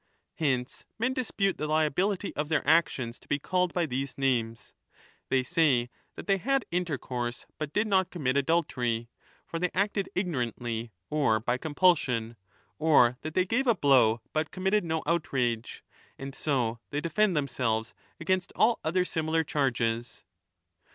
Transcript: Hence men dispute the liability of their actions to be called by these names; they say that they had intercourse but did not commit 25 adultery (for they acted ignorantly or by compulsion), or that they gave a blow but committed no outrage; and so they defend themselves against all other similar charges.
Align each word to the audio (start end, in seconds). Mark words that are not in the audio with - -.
Hence 0.33 0.83
men 0.97 1.13
dispute 1.13 1.59
the 1.59 1.67
liability 1.67 2.35
of 2.35 2.49
their 2.49 2.67
actions 2.67 3.19
to 3.19 3.27
be 3.27 3.37
called 3.37 3.71
by 3.71 3.85
these 3.85 4.17
names; 4.17 4.73
they 5.29 5.43
say 5.43 5.91
that 6.15 6.25
they 6.25 6.39
had 6.39 6.65
intercourse 6.71 7.45
but 7.59 7.71
did 7.71 7.85
not 7.85 8.09
commit 8.09 8.33
25 8.33 8.39
adultery 8.41 9.09
(for 9.45 9.59
they 9.59 9.69
acted 9.75 10.09
ignorantly 10.15 10.91
or 11.11 11.39
by 11.39 11.59
compulsion), 11.59 12.35
or 12.79 13.19
that 13.21 13.35
they 13.35 13.45
gave 13.45 13.67
a 13.67 13.75
blow 13.75 14.21
but 14.33 14.49
committed 14.49 14.83
no 14.83 15.03
outrage; 15.05 15.83
and 16.17 16.33
so 16.33 16.79
they 16.89 16.99
defend 16.99 17.37
themselves 17.37 17.93
against 18.19 18.51
all 18.55 18.79
other 18.83 19.05
similar 19.05 19.43
charges. 19.43 20.23